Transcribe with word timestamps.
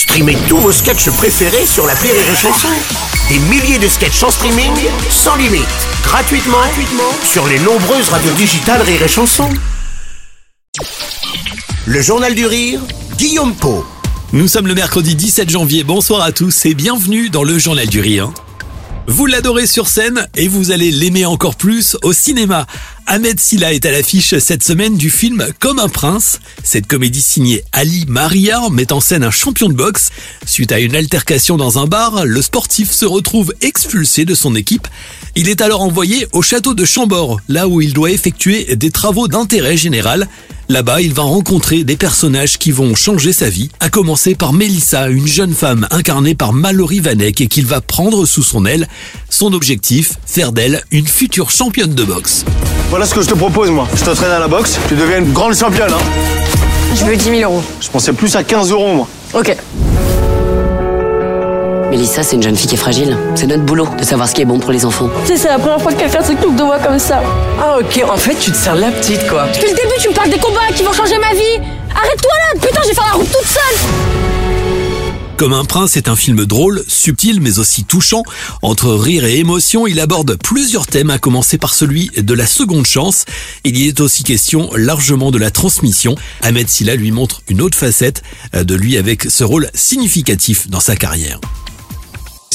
Streamez 0.00 0.38
tous 0.48 0.56
vos 0.56 0.72
sketchs 0.72 1.10
préférés 1.10 1.66
sur 1.66 1.86
la 1.86 1.92
Rire 1.92 2.14
et 2.14 2.34
Chanson. 2.34 2.68
Des 3.28 3.38
milliers 3.38 3.78
de 3.78 3.86
sketchs 3.86 4.22
en 4.22 4.30
streaming, 4.30 4.72
sans 5.10 5.36
limite, 5.36 5.66
gratuitement, 6.02 6.56
gratuitement 6.56 7.12
sur 7.22 7.46
les 7.46 7.58
nombreuses 7.58 8.08
radios 8.08 8.32
digitales 8.32 8.80
Rire 8.80 9.02
et 9.02 9.08
Chanson. 9.08 9.50
Le 11.84 12.00
Journal 12.00 12.34
du 12.34 12.46
Rire, 12.46 12.80
Guillaume 13.18 13.54
Po. 13.54 13.84
Nous 14.32 14.48
sommes 14.48 14.68
le 14.68 14.74
mercredi 14.74 15.16
17 15.16 15.50
janvier. 15.50 15.84
Bonsoir 15.84 16.22
à 16.22 16.32
tous 16.32 16.64
et 16.64 16.72
bienvenue 16.72 17.28
dans 17.28 17.44
le 17.44 17.58
Journal 17.58 17.86
du 17.86 18.00
Rire. 18.00 18.32
Vous 19.06 19.26
l'adorez 19.26 19.66
sur 19.66 19.88
scène 19.88 20.28
et 20.34 20.48
vous 20.48 20.70
allez 20.70 20.90
l'aimer 20.90 21.26
encore 21.26 21.56
plus 21.56 21.98
au 22.02 22.14
cinéma. 22.14 22.66
Ahmed 23.12 23.40
Silla 23.40 23.72
est 23.72 23.86
à 23.86 23.90
l'affiche 23.90 24.38
cette 24.38 24.62
semaine 24.62 24.96
du 24.96 25.10
film 25.10 25.44
Comme 25.58 25.80
un 25.80 25.88
prince. 25.88 26.38
Cette 26.62 26.86
comédie 26.86 27.20
signée 27.20 27.64
Ali 27.72 28.04
Maria 28.06 28.60
met 28.70 28.92
en 28.92 29.00
scène 29.00 29.24
un 29.24 29.32
champion 29.32 29.68
de 29.68 29.74
boxe. 29.74 30.10
Suite 30.46 30.70
à 30.70 30.78
une 30.78 30.94
altercation 30.94 31.56
dans 31.56 31.80
un 31.80 31.88
bar, 31.88 32.24
le 32.24 32.40
sportif 32.40 32.92
se 32.92 33.04
retrouve 33.04 33.52
expulsé 33.62 34.24
de 34.24 34.36
son 34.36 34.54
équipe. 34.54 34.86
Il 35.34 35.48
est 35.48 35.60
alors 35.60 35.80
envoyé 35.80 36.28
au 36.32 36.40
château 36.40 36.72
de 36.72 36.84
Chambord, 36.84 37.40
là 37.48 37.66
où 37.66 37.80
il 37.80 37.94
doit 37.94 38.12
effectuer 38.12 38.76
des 38.76 38.92
travaux 38.92 39.26
d'intérêt 39.26 39.76
général. 39.76 40.28
Là-bas, 40.70 41.00
il 41.00 41.12
va 41.12 41.24
rencontrer 41.24 41.82
des 41.82 41.96
personnages 41.96 42.56
qui 42.56 42.70
vont 42.70 42.94
changer 42.94 43.32
sa 43.32 43.50
vie, 43.50 43.70
à 43.80 43.90
commencer 43.90 44.36
par 44.36 44.52
Mélissa, 44.52 45.08
une 45.08 45.26
jeune 45.26 45.52
femme 45.52 45.88
incarnée 45.90 46.36
par 46.36 46.52
Mallory 46.52 47.00
Vanek 47.00 47.40
et 47.40 47.48
qu'il 47.48 47.66
va 47.66 47.80
prendre 47.80 48.24
sous 48.24 48.44
son 48.44 48.64
aile. 48.64 48.86
Son 49.30 49.52
objectif, 49.52 50.12
faire 50.24 50.52
d'elle 50.52 50.84
une 50.92 51.08
future 51.08 51.50
championne 51.50 51.92
de 51.96 52.04
boxe. 52.04 52.44
Voilà 52.88 53.04
ce 53.04 53.16
que 53.16 53.22
je 53.22 53.26
te 53.30 53.34
propose, 53.34 53.68
moi. 53.72 53.88
Je 53.96 54.04
t'entraîne 54.04 54.30
à 54.30 54.38
la 54.38 54.46
boxe, 54.46 54.78
tu 54.88 54.94
deviens 54.94 55.18
une 55.18 55.32
grande 55.32 55.56
championne. 55.56 55.92
Hein. 55.92 56.94
Je 56.94 57.04
veux 57.04 57.16
10 57.16 57.24
000 57.24 57.52
euros. 57.52 57.64
Je 57.80 57.88
pensais 57.88 58.12
plus 58.12 58.36
à 58.36 58.44
15 58.44 58.70
euros, 58.70 58.94
moi. 58.94 59.08
Ok. 59.34 59.56
Mélissa, 61.90 62.22
c'est 62.22 62.36
une 62.36 62.42
jeune 62.42 62.56
fille 62.56 62.68
qui 62.68 62.76
est 62.76 62.78
fragile. 62.78 63.16
C'est 63.34 63.48
notre 63.48 63.64
boulot 63.64 63.88
de 63.98 64.04
savoir 64.04 64.28
ce 64.28 64.34
qui 64.34 64.42
est 64.42 64.44
bon 64.44 64.60
pour 64.60 64.70
les 64.70 64.84
enfants. 64.84 65.10
Tu 65.26 65.32
sais, 65.32 65.36
c'est 65.36 65.48
la 65.48 65.58
première 65.58 65.82
fois 65.82 65.92
que 65.92 65.98
quelqu'un 65.98 66.22
s'occupe 66.22 66.54
de 66.54 66.62
moi 66.62 66.78
comme 66.78 67.00
ça. 67.00 67.20
Ah 67.60 67.78
ok, 67.80 68.04
en 68.08 68.16
fait 68.16 68.36
tu 68.36 68.52
te 68.52 68.56
sers 68.56 68.76
la 68.76 68.92
petite 68.92 69.26
quoi. 69.28 69.48
Depuis 69.48 69.70
le 69.70 69.76
début, 69.76 69.94
tu 70.00 70.08
me 70.08 70.14
parles 70.14 70.30
des 70.30 70.38
combats 70.38 70.60
qui 70.74 70.84
vont 70.84 70.92
changer 70.92 71.18
ma 71.18 71.32
vie. 71.32 71.66
Arrête-toi 71.92 72.30
là, 72.30 72.60
putain, 72.60 72.80
j'ai 72.86 72.94
fait 72.94 73.00
la 73.00 73.16
route 73.16 73.26
toute 73.26 73.46
seule. 73.46 73.88
Comme 75.36 75.52
un 75.52 75.64
prince 75.64 75.96
est 75.96 76.08
un 76.08 76.16
film 76.16 76.44
drôle, 76.44 76.84
subtil 76.86 77.40
mais 77.40 77.58
aussi 77.58 77.82
touchant. 77.82 78.22
Entre 78.62 78.90
rire 78.90 79.24
et 79.24 79.38
émotion, 79.38 79.88
il 79.88 79.98
aborde 79.98 80.36
plusieurs 80.36 80.86
thèmes, 80.86 81.10
à 81.10 81.18
commencer 81.18 81.58
par 81.58 81.74
celui 81.74 82.10
de 82.16 82.34
la 82.34 82.46
seconde 82.46 82.86
chance. 82.86 83.24
Il 83.64 83.76
y 83.76 83.88
est 83.88 84.00
aussi 84.00 84.22
question 84.22 84.70
largement 84.76 85.30
de 85.32 85.38
la 85.38 85.50
transmission. 85.50 86.14
Ahmed 86.42 86.68
Silla 86.68 86.94
lui 86.94 87.10
montre 87.10 87.42
une 87.48 87.62
autre 87.62 87.76
facette 87.76 88.22
de 88.52 88.74
lui 88.74 88.96
avec 88.96 89.24
ce 89.24 89.42
rôle 89.42 89.70
significatif 89.74 90.68
dans 90.68 90.80
sa 90.80 90.94
carrière. 90.94 91.40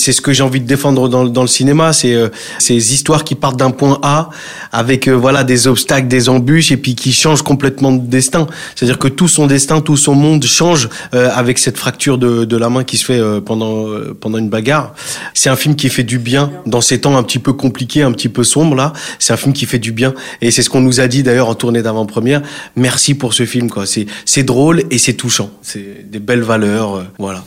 C'est 0.05 0.11
ce 0.11 0.21
que 0.21 0.33
j'ai 0.33 0.43
envie 0.43 0.61
de 0.61 0.67
défendre 0.67 1.09
dans, 1.09 1.25
dans 1.25 1.41
le 1.41 1.47
cinéma, 1.47 1.91
c'est 1.91 2.13
euh, 2.13 2.29
ces 2.59 2.93
histoires 2.93 3.23
qui 3.23 3.33
partent 3.33 3.57
d'un 3.57 3.71
point 3.71 3.97
A 4.03 4.29
avec 4.71 5.07
euh, 5.07 5.13
voilà 5.13 5.43
des 5.43 5.65
obstacles, 5.65 6.07
des 6.07 6.29
embûches 6.29 6.71
et 6.71 6.77
puis 6.77 6.93
qui 6.93 7.11
changent 7.11 7.41
complètement 7.41 7.91
de 7.91 8.05
destin. 8.05 8.45
C'est-à-dire 8.75 8.99
que 8.99 9.07
tout 9.07 9.27
son 9.27 9.47
destin, 9.47 9.81
tout 9.81 9.97
son 9.97 10.13
monde 10.13 10.45
change 10.45 10.89
euh, 11.15 11.31
avec 11.33 11.57
cette 11.57 11.79
fracture 11.79 12.19
de, 12.19 12.45
de, 12.45 12.55
la 12.55 12.69
main 12.69 12.83
qui 12.83 12.97
se 12.97 13.05
fait 13.05 13.19
pendant 13.43 13.87
pendant 14.21 14.37
une 14.37 14.49
bagarre. 14.49 14.93
C'est 15.33 15.49
un 15.49 15.55
film 15.55 15.75
qui 15.75 15.89
fait 15.89 16.03
du 16.03 16.19
bien 16.19 16.51
dans 16.67 16.81
ces 16.81 17.01
temps 17.01 17.17
un 17.17 17.23
petit 17.23 17.39
peu 17.39 17.53
compliqués, 17.53 18.03
un 18.03 18.11
petit 18.11 18.29
peu 18.29 18.43
sombres 18.43 18.75
là. 18.75 18.93
C'est 19.17 19.33
un 19.33 19.37
film 19.37 19.53
qui 19.53 19.65
fait 19.65 19.79
du 19.79 19.91
bien 19.91 20.13
et 20.39 20.51
c'est 20.51 20.61
ce 20.61 20.69
qu'on 20.69 20.81
nous 20.81 20.99
a 20.99 21.07
dit 21.07 21.23
d'ailleurs 21.23 21.49
en 21.49 21.55
tournée 21.55 21.81
d'avant-première. 21.81 22.43
Merci 22.75 23.15
pour 23.15 23.33
ce 23.33 23.47
film 23.47 23.71
quoi. 23.71 23.87
C'est 23.87 24.05
c'est 24.23 24.43
drôle 24.43 24.83
et 24.91 24.99
c'est 24.99 25.15
touchant. 25.15 25.49
C'est 25.63 26.11
des 26.11 26.19
belles 26.19 26.43
valeurs, 26.43 27.07
voilà 27.17 27.43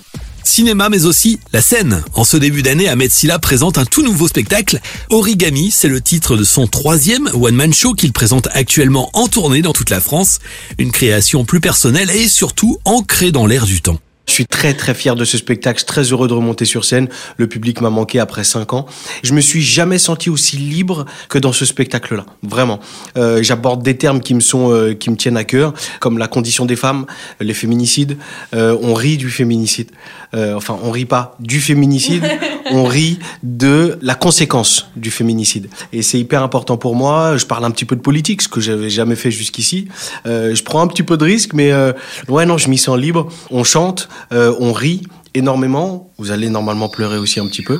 cinéma 0.48 0.88
mais 0.88 1.06
aussi 1.06 1.38
la 1.52 1.62
scène. 1.62 2.02
En 2.14 2.24
ce 2.24 2.36
début 2.36 2.62
d'année, 2.62 2.88
Ahmed 2.88 3.12
Silla 3.12 3.38
présente 3.38 3.78
un 3.78 3.84
tout 3.84 4.02
nouveau 4.02 4.26
spectacle. 4.26 4.80
Origami, 5.10 5.70
c'est 5.70 5.88
le 5.88 6.00
titre 6.00 6.36
de 6.36 6.44
son 6.44 6.66
troisième 6.66 7.30
one-man 7.34 7.72
show 7.72 7.94
qu'il 7.94 8.12
présente 8.12 8.48
actuellement 8.52 9.10
en 9.12 9.28
tournée 9.28 9.62
dans 9.62 9.72
toute 9.72 9.90
la 9.90 10.00
France. 10.00 10.38
Une 10.78 10.90
création 10.90 11.44
plus 11.44 11.60
personnelle 11.60 12.10
et 12.10 12.28
surtout 12.28 12.78
ancrée 12.84 13.30
dans 13.30 13.46
l'air 13.46 13.66
du 13.66 13.80
temps. 13.80 13.98
Je 14.38 14.44
suis 14.44 14.46
très 14.46 14.72
très 14.72 14.94
fier 14.94 15.16
de 15.16 15.24
ce 15.24 15.36
spectacle, 15.36 15.82
très 15.82 16.12
heureux 16.12 16.28
de 16.28 16.32
remonter 16.32 16.64
sur 16.64 16.84
scène. 16.84 17.08
Le 17.38 17.48
public 17.48 17.80
m'a 17.80 17.90
manqué 17.90 18.20
après 18.20 18.44
cinq 18.44 18.72
ans. 18.72 18.86
Je 19.24 19.34
me 19.34 19.40
suis 19.40 19.62
jamais 19.62 19.98
senti 19.98 20.30
aussi 20.30 20.56
libre 20.56 21.06
que 21.28 21.40
dans 21.40 21.52
ce 21.52 21.64
spectacle-là, 21.64 22.24
vraiment. 22.44 22.78
Euh, 23.16 23.42
J'aborde 23.42 23.82
des 23.82 23.96
termes 23.96 24.20
qui 24.20 24.34
me 24.34 24.40
sont, 24.40 24.72
euh, 24.72 24.94
qui 24.94 25.10
me 25.10 25.16
tiennent 25.16 25.36
à 25.36 25.42
cœur, 25.42 25.74
comme 25.98 26.18
la 26.18 26.28
condition 26.28 26.66
des 26.66 26.76
femmes, 26.76 27.04
les 27.40 27.52
féminicides. 27.52 28.16
Euh, 28.54 28.78
on 28.80 28.94
rit 28.94 29.16
du 29.16 29.28
féminicide. 29.28 29.90
Euh, 30.34 30.54
enfin, 30.54 30.78
on 30.84 30.92
rit 30.92 31.04
pas 31.04 31.36
du 31.40 31.60
féminicide, 31.60 32.22
on 32.70 32.84
rit 32.84 33.18
de 33.42 33.98
la 34.02 34.14
conséquence 34.14 34.90
du 34.96 35.10
féminicide. 35.10 35.68
Et 35.92 36.02
c'est 36.02 36.18
hyper 36.18 36.42
important 36.42 36.76
pour 36.76 36.94
moi. 36.94 37.36
Je 37.36 37.46
parle 37.46 37.64
un 37.64 37.70
petit 37.70 37.84
peu 37.84 37.96
de 37.96 38.00
politique, 38.00 38.42
ce 38.42 38.48
que 38.48 38.60
j'avais 38.60 38.90
jamais 38.90 39.16
fait 39.16 39.30
jusqu'ici. 39.30 39.88
Euh, 40.26 40.54
je 40.54 40.62
prends 40.62 40.80
un 40.80 40.86
petit 40.86 41.02
peu 41.02 41.16
de 41.16 41.24
risque, 41.24 41.52
mais 41.54 41.72
euh, 41.72 41.92
ouais 42.28 42.46
non, 42.46 42.58
je 42.58 42.68
m'y 42.68 42.78
sens 42.78 42.98
libre. 42.98 43.28
On 43.50 43.64
chante. 43.64 44.08
Euh, 44.32 44.54
on 44.60 44.72
rit 44.72 45.02
énormément. 45.34 46.10
Vous 46.18 46.30
allez 46.30 46.50
normalement 46.50 46.88
pleurer 46.88 47.18
aussi 47.18 47.40
un 47.40 47.46
petit 47.46 47.62
peu. 47.62 47.78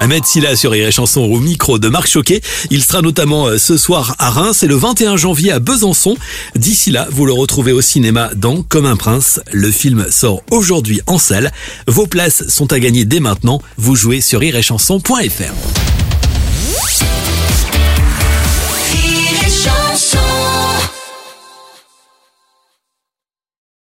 Ahmed 0.00 0.24
Silla 0.24 0.56
sur 0.56 0.72
Rire 0.72 0.90
Chanson 0.90 1.20
au 1.20 1.38
micro 1.38 1.78
de 1.78 1.88
Marc 1.88 2.08
Choquet. 2.08 2.40
Il 2.70 2.82
sera 2.82 3.02
notamment 3.02 3.46
euh, 3.46 3.58
ce 3.58 3.76
soir 3.76 4.14
à 4.18 4.30
Reims 4.30 4.62
et 4.62 4.66
le 4.66 4.74
21 4.74 5.16
janvier 5.16 5.52
à 5.52 5.58
Besançon. 5.58 6.16
D'ici 6.56 6.90
là, 6.90 7.06
vous 7.10 7.26
le 7.26 7.32
retrouvez 7.32 7.72
au 7.72 7.80
cinéma 7.80 8.30
dans 8.34 8.62
Comme 8.62 8.86
un 8.86 8.96
prince. 8.96 9.40
Le 9.52 9.70
film 9.70 10.06
sort 10.10 10.42
aujourd'hui 10.50 11.00
en 11.06 11.18
salle. 11.18 11.52
Vos 11.86 12.06
places 12.06 12.48
sont 12.48 12.72
à 12.72 12.80
gagner 12.80 13.04
dès 13.04 13.20
maintenant. 13.20 13.60
Vous 13.76 13.96
jouez 13.96 14.20
sur 14.20 14.40
rirechanson.fr. 14.40 15.81